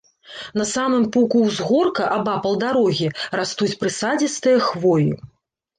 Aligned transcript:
На 0.61 0.65
самым 0.69 1.03
пуку 1.15 1.37
ўзгорка, 1.49 2.07
абапал 2.17 2.59
дарогі, 2.65 3.13
растуць 3.39 3.73
прысадзістыя 3.85 4.57
хвоі. 4.73 5.11